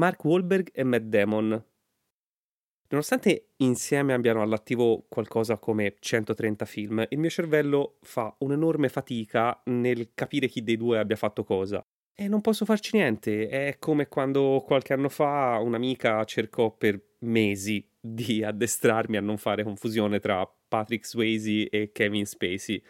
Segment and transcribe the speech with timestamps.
[0.00, 1.64] Mark Wahlberg e Matt Damon.
[2.88, 10.12] Nonostante insieme abbiano all'attivo qualcosa come 130 film, il mio cervello fa un'enorme fatica nel
[10.14, 11.84] capire chi dei due abbia fatto cosa.
[12.14, 17.86] E non posso farci niente, è come quando qualche anno fa un'amica cercò per mesi
[18.00, 22.82] di addestrarmi a non fare confusione tra Patrick Swayze e Kevin Spacey,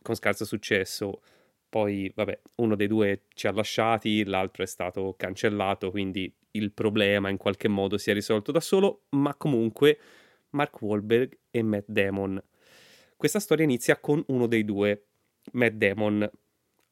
[0.00, 1.22] con scarso successo.
[1.68, 7.28] Poi, vabbè, uno dei due ci ha lasciati, l'altro è stato cancellato, quindi il problema
[7.28, 9.98] in qualche modo si è risolto da solo, ma comunque
[10.50, 12.42] Mark Wahlberg e Matt Damon.
[13.16, 15.06] Questa storia inizia con uno dei due,
[15.52, 16.28] Matt Damon.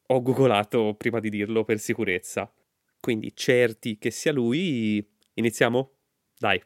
[0.07, 2.51] Ho googolato prima di dirlo per sicurezza.
[2.99, 5.91] Quindi certi che sia lui, iniziamo?
[6.37, 6.61] Dai.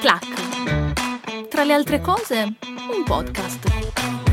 [0.00, 1.48] Clac.
[1.48, 2.56] Tra le altre cose,
[2.92, 4.29] un podcast.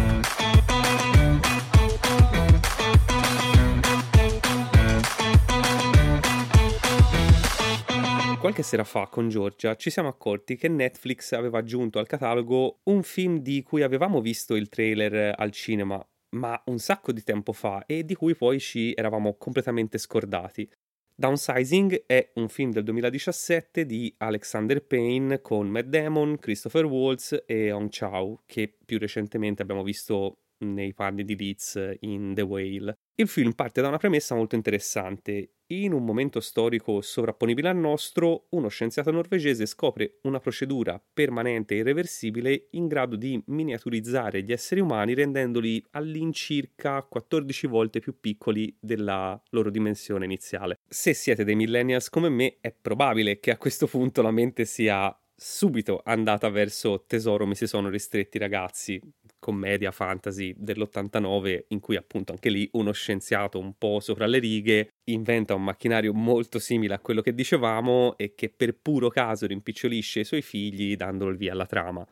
[8.40, 13.02] Qualche sera fa con Giorgia ci siamo accorti che Netflix aveva aggiunto al catalogo un
[13.02, 17.86] film di cui avevamo visto il trailer al cinema, ma un sacco di tempo fa
[17.88, 20.70] e di cui poi ci eravamo completamente scordati.
[21.16, 27.72] Downsizing è un film del 2017 di Alexander Payne con Matt Damon, Christopher Waltz e
[27.72, 32.98] Hong Chow, che più recentemente abbiamo visto nei panni di Leeds in The Whale.
[33.16, 35.54] Il film parte da una premessa molto interessante.
[35.70, 41.80] In un momento storico sovrapponibile al nostro, uno scienziato norvegese scopre una procedura permanente e
[41.80, 49.38] irreversibile in grado di miniaturizzare gli esseri umani rendendoli all'incirca 14 volte più piccoli della
[49.50, 50.80] loro dimensione iniziale.
[50.88, 55.14] Se siete dei millennials come me, è probabile che a questo punto la mente sia
[55.36, 59.02] subito andata verso Tesoro mi si sono ristretti ragazzi,
[59.40, 64.94] commedia fantasy dell'89 in cui appunto anche lì uno scienziato un po' sopra le righe
[65.06, 70.22] inventa un macchinario molto simile a quello che dicevamo e che per puro caso rimpicciolisce
[70.22, 72.06] i suoi figli dandolo il via alla trama.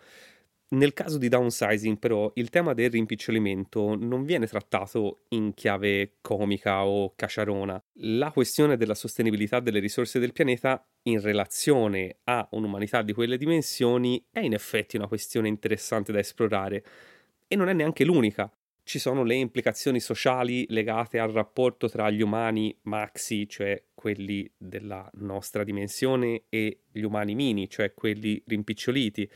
[0.67, 6.85] Nel caso di downsizing, però, il tema del rimpicciolimento non viene trattato in chiave comica
[6.85, 7.81] o caciarona.
[8.00, 14.25] La questione della sostenibilità delle risorse del pianeta in relazione a un'umanità di quelle dimensioni
[14.31, 16.83] è in effetti una questione interessante da esplorare
[17.47, 18.51] e non è neanche l'unica.
[18.83, 25.09] Ci sono le implicazioni sociali legate al rapporto tra gli umani maxi, cioè quelli della
[25.16, 29.29] nostra dimensione, e gli umani mini, cioè quelli rimpiccioliti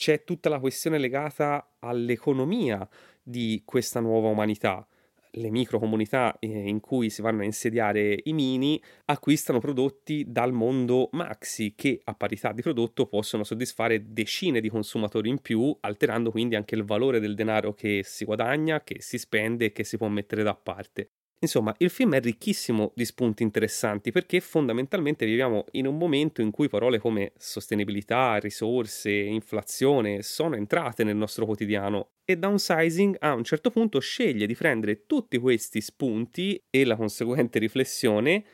[0.00, 2.88] c'è tutta la questione legata all'economia
[3.22, 4.88] di questa nuova umanità.
[5.32, 11.08] Le microcomunità eh, in cui si vanno a insediare i mini acquistano prodotti dal mondo
[11.12, 16.56] maxi che a parità di prodotto possono soddisfare decine di consumatori in più, alterando quindi
[16.56, 20.08] anche il valore del denaro che si guadagna, che si spende e che si può
[20.08, 21.10] mettere da parte.
[21.42, 26.50] Insomma, il film è ricchissimo di spunti interessanti perché fondamentalmente viviamo in un momento in
[26.50, 33.44] cui parole come sostenibilità, risorse, inflazione sono entrate nel nostro quotidiano e downsizing a un
[33.44, 38.44] certo punto sceglie di prendere tutti questi spunti e la conseguente riflessione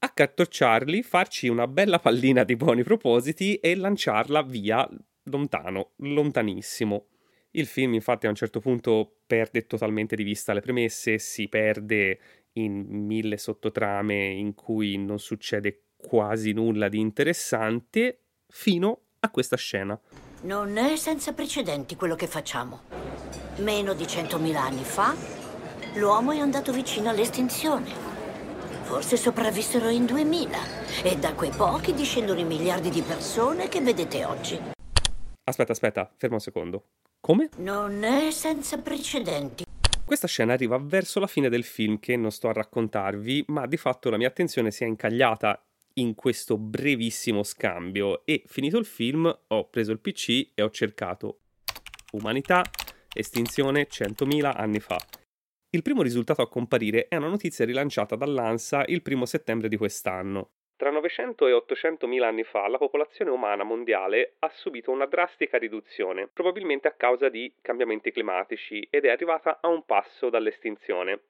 [0.00, 4.86] accartocciarli, farci una bella pallina di buoni propositi e lanciarla via
[5.24, 7.06] lontano, lontanissimo.
[7.52, 12.18] Il film infatti a un certo punto perde totalmente di vista le premesse, si perde
[12.52, 19.98] in mille sottotrame in cui non succede quasi nulla di interessante fino a questa scena.
[20.42, 22.82] Non è senza precedenti quello che facciamo.
[23.56, 25.14] Meno di 100.000 anni fa
[25.94, 28.06] l'uomo è andato vicino all'estinzione.
[28.82, 34.24] Forse sopravvissero in 2000 e da quei pochi discendono i miliardi di persone che vedete
[34.24, 34.58] oggi.
[35.44, 36.84] Aspetta, aspetta, fermo un secondo.
[37.20, 37.48] Come?
[37.58, 39.64] Non è senza precedenti.
[40.04, 43.76] Questa scena arriva verso la fine del film che non sto a raccontarvi, ma di
[43.76, 45.62] fatto la mia attenzione si è incagliata
[45.94, 51.40] in questo brevissimo scambio e finito il film ho preso il PC e ho cercato
[52.12, 52.62] umanità,
[53.12, 54.96] estinzione 100.000 anni fa.
[55.70, 60.52] Il primo risultato a comparire è una notizia rilanciata dall'ANSA il primo settembre di quest'anno.
[60.78, 65.58] Tra 900 e 800 mila anni fa la popolazione umana mondiale ha subito una drastica
[65.58, 71.20] riduzione, probabilmente a causa di cambiamenti climatici, ed è arrivata a un passo dall'estinzione.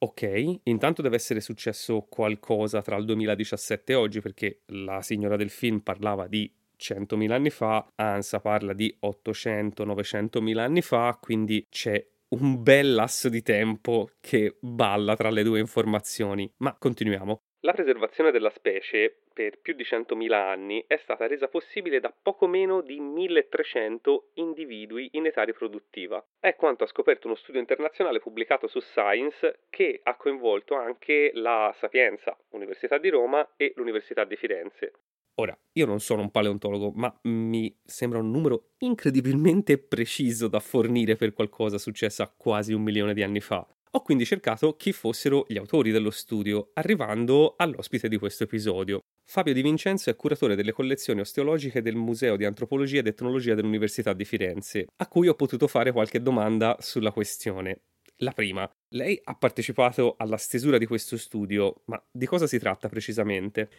[0.00, 5.48] Ok, intanto deve essere successo qualcosa tra il 2017 e oggi, perché la signora del
[5.48, 12.06] film parlava di 100.000 anni fa, ANSA parla di 800-900 mila anni fa, quindi c'è
[12.34, 16.52] un bel lasso di tempo che balla tra le due informazioni.
[16.58, 17.43] Ma continuiamo.
[17.64, 22.46] La preservazione della specie per più di 100.000 anni è stata resa possibile da poco
[22.46, 26.22] meno di 1300 individui in età riproduttiva.
[26.38, 31.74] È quanto ha scoperto uno studio internazionale pubblicato su Science che ha coinvolto anche la
[31.78, 34.92] Sapienza, Università di Roma e l'Università di Firenze.
[35.36, 41.16] Ora, io non sono un paleontologo, ma mi sembra un numero incredibilmente preciso da fornire
[41.16, 43.66] per qualcosa successo quasi un milione di anni fa.
[43.96, 48.98] Ho quindi cercato chi fossero gli autori dello studio, arrivando all'ospite di questo episodio.
[49.24, 54.12] Fabio Di Vincenzo è curatore delle collezioni osteologiche del Museo di Antropologia ed Etnologia dell'Università
[54.12, 57.82] di Firenze, a cui ho potuto fare qualche domanda sulla questione.
[58.16, 62.88] La prima, lei ha partecipato alla stesura di questo studio, ma di cosa si tratta
[62.88, 63.70] precisamente?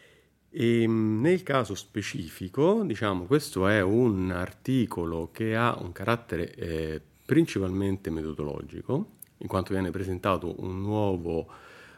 [0.48, 7.02] E ehm, nel caso specifico, diciamo, questo è un articolo che ha un carattere eh,
[7.26, 11.46] principalmente metodologico, in quanto viene presentato un nuovo,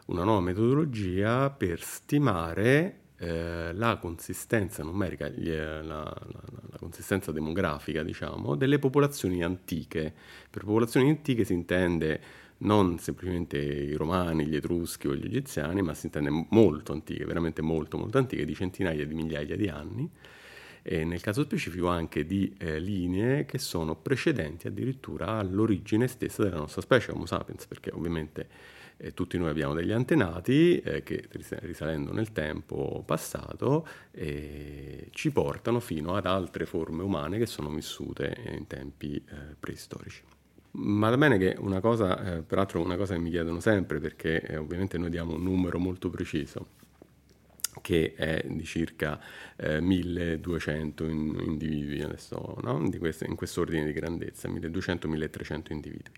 [0.07, 8.55] una nuova metodologia per stimare eh, la consistenza numerica, la, la, la, consistenza demografica, diciamo,
[8.55, 10.15] delle popolazioni antiche.
[10.49, 12.21] Per popolazioni antiche si intende
[12.59, 17.63] non semplicemente i romani, gli etruschi o gli egiziani, ma si intende molto antiche, veramente
[17.63, 20.11] molto molto antiche, di centinaia di migliaia di anni
[20.91, 26.57] e nel caso specifico anche di eh, linee che sono precedenti addirittura all'origine stessa della
[26.57, 28.49] nostra specie Homo sapiens, perché ovviamente
[28.97, 31.29] eh, tutti noi abbiamo degli antenati eh, che
[31.61, 38.35] risalendo nel tempo passato eh, ci portano fino ad altre forme umane che sono vissute
[38.57, 40.23] in tempi eh, preistorici.
[40.71, 44.57] Ma da bene che una cosa, eh, peraltro una cosa che mi chiedono sempre, perché
[44.57, 46.78] ovviamente noi diamo un numero molto preciso,
[47.81, 49.21] che è di circa
[49.57, 52.89] eh, 1200 in, individui adesso, no?
[52.89, 56.13] di questo, in quest'ordine di grandezza, 1200-1300 individui.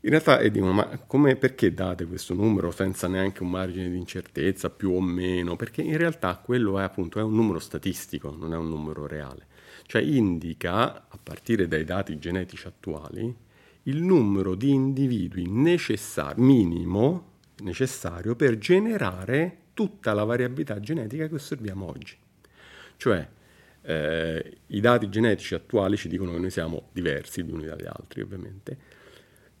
[0.00, 3.96] In realtà e dicono, ma come, perché date questo numero senza neanche un margine di
[3.96, 5.56] incertezza, più o meno?
[5.56, 9.46] Perché in realtà quello è appunto è un numero statistico, non è un numero reale.
[9.84, 13.34] Cioè indica, a partire dai dati genetici attuali,
[13.84, 21.86] il numero di individui necessario, minimo necessario per generare tutta la variabilità genetica che osserviamo
[21.86, 22.16] oggi.
[22.96, 23.28] Cioè,
[23.82, 28.22] eh, i dati genetici attuali ci dicono che noi siamo diversi gli uni dagli altri,
[28.22, 28.76] ovviamente.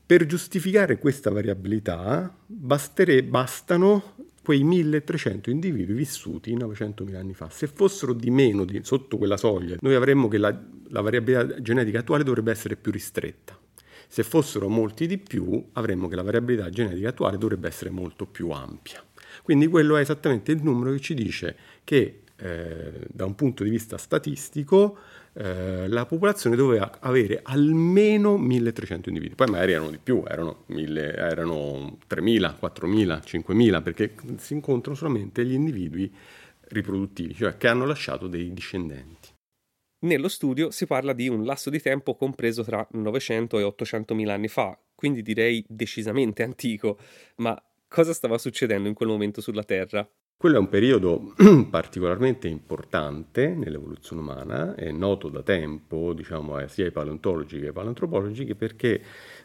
[0.06, 7.50] Per giustificare questa variabilità bastere, bastano quei 1300 individui vissuti 900.000 anni fa.
[7.50, 10.58] Se fossero di meno, di, sotto quella soglia, noi avremmo che la,
[10.88, 13.58] la variabilità genetica attuale dovrebbe essere più ristretta.
[14.08, 18.50] Se fossero molti di più, avremmo che la variabilità genetica attuale dovrebbe essere molto più
[18.50, 19.05] ampia.
[19.42, 23.70] Quindi quello è esattamente il numero che ci dice che eh, da un punto di
[23.70, 24.98] vista statistico
[25.32, 29.36] eh, la popolazione doveva avere almeno 1300 individui.
[29.36, 35.44] Poi magari erano di più, erano, 1000, erano 3000, 4000, 5000, perché si incontrano solamente
[35.44, 36.12] gli individui
[36.68, 39.28] riproduttivi, cioè che hanno lasciato dei discendenti.
[40.06, 44.34] Nello studio si parla di un lasso di tempo compreso tra 900 e 800 mila
[44.34, 46.98] anni fa, quindi direi decisamente antico,
[47.36, 47.60] ma
[47.96, 50.06] cosa stava succedendo in quel momento sulla Terra.
[50.36, 51.32] Quello è un periodo
[51.70, 58.54] particolarmente importante nell'evoluzione umana, è noto da tempo, diciamo, sia ai paleontologi che ai paleantropologi,
[58.54, 59.00] perché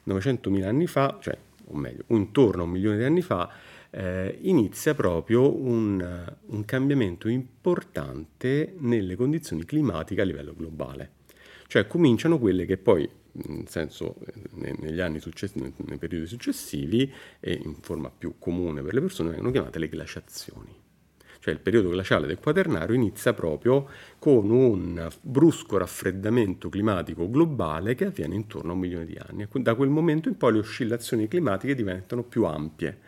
[0.06, 1.38] 900.000 anni fa, cioè,
[1.68, 3.50] o meglio, intorno a un milione di anni fa,
[3.90, 11.12] eh, inizia proprio un, un cambiamento importante nelle condizioni climatiche a livello globale.
[11.68, 14.16] Cioè cominciano quelle che poi nel senso
[14.54, 19.52] negli anni successivi, nei periodi successivi e in forma più comune per le persone vengono
[19.52, 20.80] chiamate le glaciazioni.
[21.40, 23.88] Cioè il periodo glaciale del quaternario inizia proprio
[24.20, 29.48] con un brusco raffreddamento climatico globale che avviene intorno a un milione di anni.
[29.52, 33.00] Da quel momento in poi le oscillazioni climatiche diventano più ampie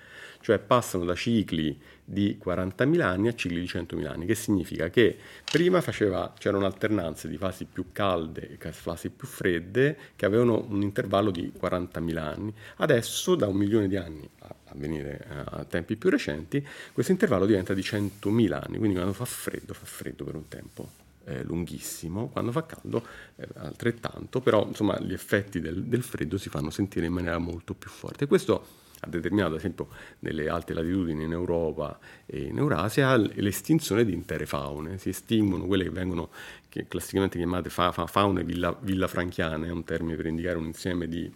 [0.43, 5.17] cioè passano da cicli di 40.000 anni a cicli di 100.000 anni, che significa che
[5.49, 10.81] prima faceva, c'era un'alternanza di fasi più calde e fasi più fredde che avevano un
[10.81, 15.95] intervallo di 40.000 anni, adesso da un milione di anni a, a venire a tempi
[15.95, 20.35] più recenti, questo intervallo diventa di 100.000 anni, quindi quando fa freddo, fa freddo per
[20.35, 23.05] un tempo eh, lunghissimo, quando fa caldo
[23.35, 27.73] eh, altrettanto, però insomma gli effetti del, del, freddo si fanno sentire in maniera molto
[27.73, 28.27] più forte.
[28.27, 29.87] Questo ha determinato, ad esempio,
[30.19, 34.97] nelle alte latitudini in Europa e in Eurasia l'estinzione di intere faune.
[34.97, 36.29] Si estinguono quelle che vengono
[36.69, 41.07] che classicamente chiamate fa, fa, faune villa, villafranchiane, è un termine per indicare un insieme
[41.07, 41.31] di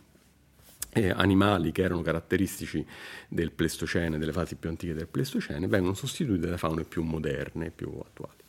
[0.94, 2.86] eh, animali che erano caratteristici
[3.28, 7.90] del Pleistocene, delle fasi più antiche del Pleistocene, vengono sostituite da faune più moderne, più
[8.04, 8.46] attuali.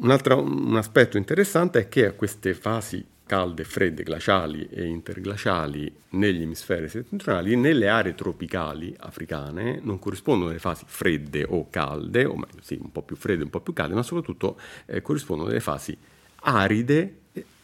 [0.00, 5.94] Un altro un aspetto interessante è che a queste fasi calde fredde, glaciali e interglaciali
[6.10, 12.34] negli emisferi settentrionali, nelle aree tropicali africane non corrispondono alle fasi fredde o calde, o
[12.34, 15.60] meglio sì, un po' più fredde, un po' più calde, ma soprattutto eh, corrispondono alle
[15.60, 15.96] fasi
[16.40, 17.19] aride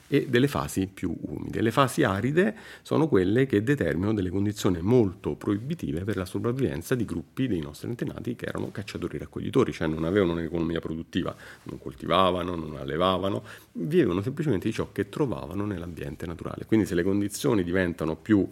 [0.08, 1.60] e delle fasi più umide.
[1.60, 7.04] Le fasi aride sono quelle che determinano delle condizioni molto proibitive per la sopravvivenza di
[7.04, 11.34] gruppi dei nostri antenati che erano cacciatori-raccoglitori, cioè non avevano un'economia produttiva,
[11.64, 16.66] non coltivavano, non allevavano, vivevano semplicemente di ciò che trovavano nell'ambiente naturale.
[16.66, 18.48] Quindi se le condizioni diventano più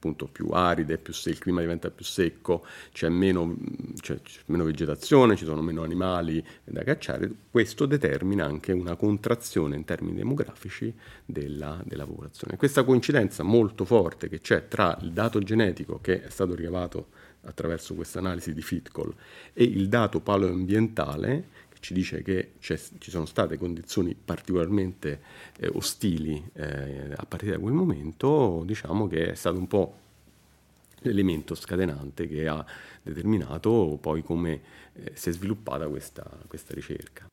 [0.00, 3.54] appunto più aride, più se- il clima diventa più secco, c'è meno,
[4.00, 9.76] c'è, c'è meno, vegetazione, ci sono meno animali da cacciare, questo determina anche una contrazione
[9.76, 10.92] in termini demografici
[11.26, 12.56] della, della popolazione.
[12.56, 17.08] Questa coincidenza molto forte che c'è tra il dato genetico che è stato rilevato
[17.42, 19.14] attraverso questa analisi di Fitcol
[19.52, 25.20] e il dato paleoambientale ci dice che ci sono state condizioni particolarmente
[25.58, 29.98] eh, ostili eh, a partire da quel momento, diciamo che è stato un po'
[31.00, 32.64] l'elemento scatenante che ha
[33.02, 34.60] determinato poi come
[34.92, 37.26] eh, si è sviluppata questa, questa ricerca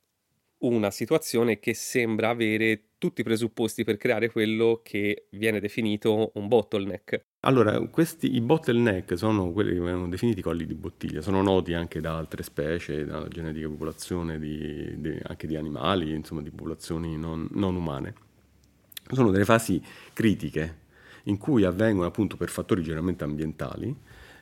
[0.59, 6.47] una situazione che sembra avere tutti i presupposti per creare quello che viene definito un
[6.47, 7.25] bottleneck.
[7.47, 12.01] Allora, questi, i bottleneck sono quelli che vengono definiti colli di bottiglia, sono noti anche
[12.01, 17.47] da altre specie, dalla genetica popolazione di, di, anche di animali, insomma di popolazioni non,
[17.51, 18.13] non umane.
[19.11, 20.79] Sono delle fasi critiche
[21.23, 23.95] in cui avvengono appunto per fattori generalmente ambientali,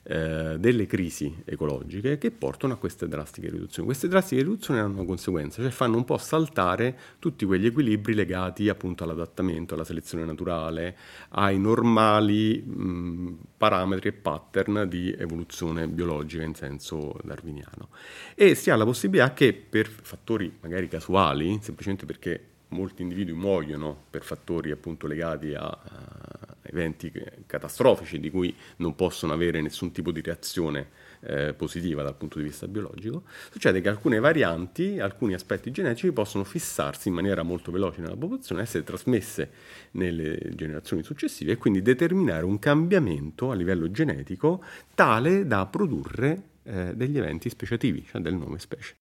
[0.07, 3.88] eh, delle crisi ecologiche che portano a queste drastiche riduzioni.
[3.88, 8.69] Queste drastiche riduzioni hanno una conseguenza, cioè fanno un po' saltare tutti quegli equilibri legati
[8.69, 10.95] appunto all'adattamento, alla selezione naturale,
[11.29, 17.89] ai normali mh, parametri e pattern di evoluzione biologica in senso darwiniano.
[18.35, 24.03] E si ha la possibilità che per fattori magari casuali, semplicemente perché molti individui muoiono
[24.09, 27.12] per fattori appunto legati a, a eventi
[27.45, 30.89] catastrofici di cui non possono avere nessun tipo di reazione
[31.22, 36.43] eh, positiva dal punto di vista biologico, succede che alcune varianti, alcuni aspetti genetici possono
[36.43, 39.50] fissarsi in maniera molto veloce nella popolazione, essere trasmesse
[39.91, 46.93] nelle generazioni successive e quindi determinare un cambiamento a livello genetico tale da produrre eh,
[46.95, 48.95] degli eventi speciativi, cioè del nome specie.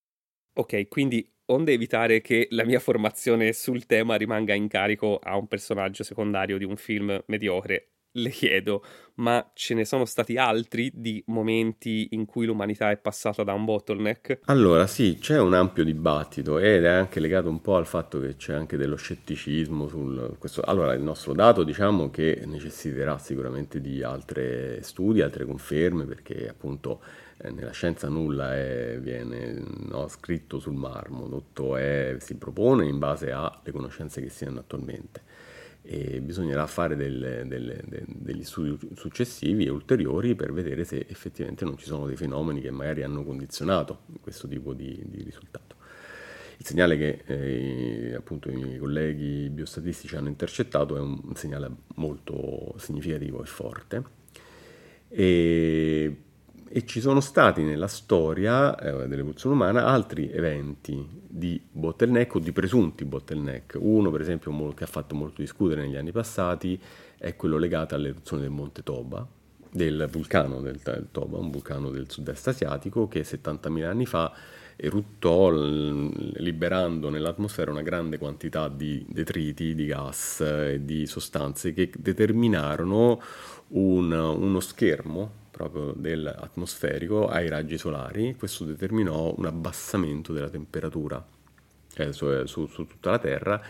[0.57, 5.47] Ok, quindi onde evitare che la mia formazione sul tema rimanga in carico a un
[5.47, 8.83] personaggio secondario di un film mediocre, le chiedo,
[9.15, 13.65] ma ce ne sono stati altri di momenti in cui l'umanità è passata da un
[13.65, 14.39] bottleneck?
[14.45, 18.35] Allora, sì, c'è un ampio dibattito ed è anche legato un po' al fatto che
[18.35, 20.61] c'è anche dello scetticismo sul questo.
[20.61, 27.01] Allora, il nostro dato diciamo che necessiterà sicuramente di altri studi, altre conferme, perché appunto
[27.37, 32.97] eh, nella scienza nulla è, viene no, scritto sul marmo, tutto è, si propone in
[32.99, 35.21] base alle conoscenze che si hanno attualmente
[35.87, 41.63] e bisognerà fare delle, delle, de, degli studi successivi e ulteriori per vedere se effettivamente
[41.63, 45.75] non ci sono dei fenomeni che magari hanno condizionato questo tipo di, di risultato.
[46.57, 51.69] Il segnale che eh, appunto i miei colleghi biostatistici hanno intercettato è un, un segnale
[51.95, 54.03] molto significativo e forte
[55.09, 56.17] e
[56.67, 62.51] e ci sono stati nella storia eh, dell'evoluzione umana altri eventi di bottleneck o di
[62.51, 63.77] presunti bottleneck.
[63.79, 66.79] Uno, per esempio, che ha fatto molto discutere negli anni passati
[67.17, 69.25] è quello legato all'eruzione del Monte Toba,
[69.71, 74.31] del vulcano del, del Toba, un vulcano del sud-est asiatico che 70.000 anni fa
[74.75, 83.21] eruttò liberando nell'atmosfera una grande quantità di detriti, di gas e di sostanze che determinarono
[83.69, 91.25] un, uno schermo proprio dell'atmosferico ai raggi solari, questo determinò un abbassamento della temperatura
[91.97, 93.61] eh, su, su, su, tutta la Terra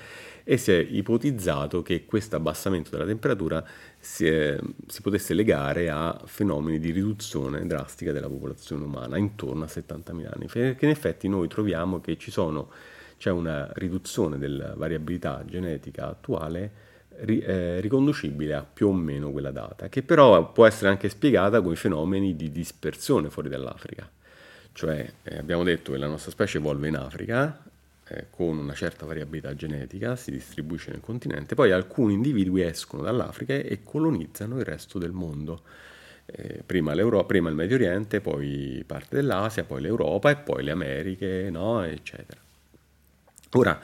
[0.44, 3.66] e si è ipotizzato che questo abbassamento della temperatura
[4.00, 9.68] si, è, si, potesse legare a fenomeni di riduzione drastica della popolazione umana intorno a
[9.68, 12.70] 70.000 anni, perché in effetti noi troviamo che ci sono,
[13.18, 16.84] c'è una riduzione della variabilità genetica attuale
[17.20, 21.62] ri, eh, riconducibile a più o meno quella data, che però può essere anche spiegata
[21.62, 24.10] con i fenomeni di dispersione fuori dall'Africa.
[24.72, 27.64] Cioè eh, abbiamo detto che la nostra specie evolve in Africa
[28.08, 33.54] eh, con una certa variabilità genetica, si distribuisce nel continente, poi alcuni individui escono dall'Africa
[33.54, 35.62] e colonizzano il resto del mondo.
[36.26, 36.94] Eh, prima,
[37.26, 41.84] prima, il Medio Oriente, poi parte dell'Asia, poi l'Europa e poi le Americhe, no?
[41.84, 42.40] eccetera.
[43.52, 43.80] Ora,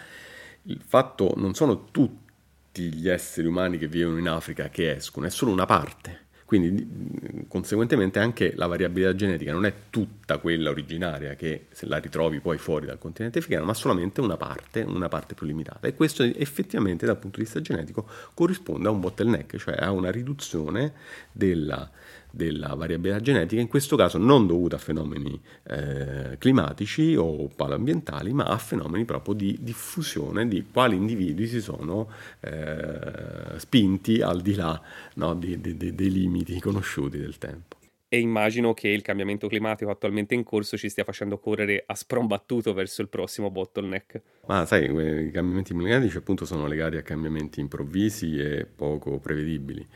[0.63, 2.30] il fatto non sono tutti
[2.72, 6.30] tutti gli esseri umani che vivono in Africa che escono, è solo una parte.
[6.51, 12.41] Quindi conseguentemente anche la variabilità genetica non è tutta quella originaria che se la ritrovi
[12.41, 15.88] poi fuori dal continente africano, ma solamente una parte, una parte più limitata.
[15.88, 20.12] E questo effettivamente dal punto di vista genetico corrisponde a un bottleneck, cioè a una
[20.12, 20.91] riduzione
[21.31, 21.89] della
[22.31, 28.45] della variabilità genetica, in questo caso non dovuta a fenomeni eh, climatici o paloambientali, ma
[28.45, 32.09] a fenomeni proprio di diffusione di quali individui si sono
[32.39, 34.81] eh, spinti al di là
[35.15, 37.77] no, di, di, di, dei limiti conosciuti del tempo.
[38.13, 42.73] E immagino che il cambiamento climatico attualmente in corso ci stia facendo correre a sprombattuto
[42.73, 44.21] verso il prossimo bottleneck.
[44.47, 49.88] Ma sai, i cambiamenti climatici appunto sono legati a cambiamenti improvvisi e poco prevedibili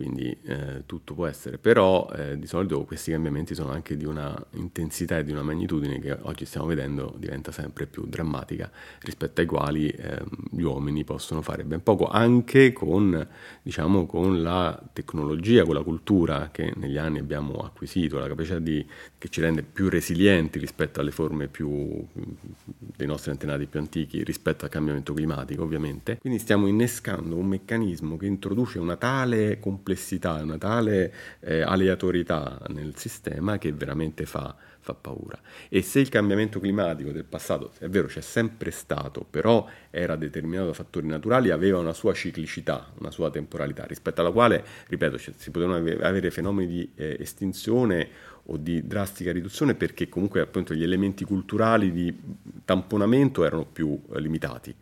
[0.00, 4.34] quindi eh, tutto può essere, però eh, di solito questi cambiamenti sono anche di una
[4.52, 8.70] intensità e di una magnitudine che oggi stiamo vedendo diventa sempre più drammatica
[9.02, 13.28] rispetto ai quali eh, gli uomini possono fare ben poco, anche con,
[13.60, 18.82] diciamo, con la tecnologia, con la cultura che negli anni abbiamo acquisito, la capacità di,
[19.18, 24.64] che ci rende più resilienti rispetto alle forme più, dei nostri antenati più antichi, rispetto
[24.64, 26.16] al cambiamento climatico ovviamente.
[26.16, 32.60] Quindi stiamo innescando un meccanismo che introduce una tale complessità complessità, una tale eh, aleatorietà
[32.68, 35.38] nel sistema che veramente fa, fa, paura.
[35.68, 40.68] E se il cambiamento climatico del passato, è vero, c'è sempre stato, però era determinato
[40.68, 45.34] da fattori naturali, aveva una sua ciclicità, una sua temporalità, rispetto alla quale, ripeto, cioè,
[45.36, 50.82] si potevano avere fenomeni di eh, estinzione o di drastica riduzione perché comunque appunto gli
[50.82, 52.16] elementi culturali di
[52.64, 54.74] tamponamento erano più eh, limitati.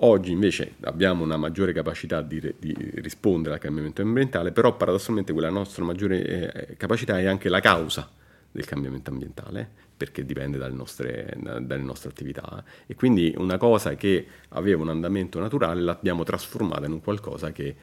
[0.00, 5.50] Oggi invece abbiamo una maggiore capacità di, di, rispondere al cambiamento ambientale, però paradossalmente quella
[5.50, 8.08] nostra maggiore eh, capacità è anche la causa
[8.48, 12.62] del cambiamento ambientale, perché dipende dalle nostre, dalle nostre, attività.
[12.86, 17.74] E quindi una cosa che aveva un andamento naturale l'abbiamo trasformata in un qualcosa che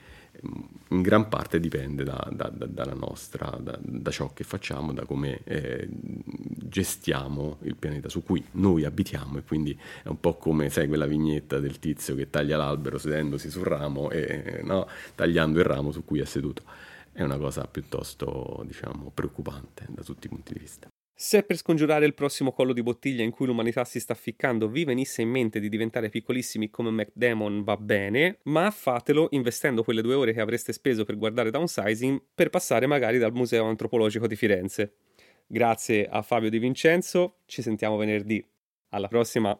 [0.89, 5.87] in gran parte dipende da, da, da, nostra, da, ciò che facciamo, da come eh,
[5.89, 11.05] gestiamo il pianeta su cui noi abitiamo e quindi è un po' come, sai, quella
[11.05, 16.03] vignetta del tizio che taglia l'albero sedendosi sul ramo e no, tagliando il ramo su
[16.05, 16.63] cui è seduto.
[17.11, 20.89] È una cosa piuttosto, diciamo, preoccupante da tutti i punti di vista.
[21.17, 24.83] Se per scongiurare il prossimo collo di bottiglia in cui l'umanità si sta ficcando vi
[24.83, 30.13] venisse in mente di diventare piccolissimi come McDemon va bene, ma fatelo investendo quelle due
[30.13, 34.95] ore che avreste speso per guardare downsizing per passare magari dal Museo Antropologico di Firenze.
[35.47, 38.45] Grazie a Fabio Di Vincenzo, ci sentiamo venerdì.
[38.89, 39.57] Alla prossima!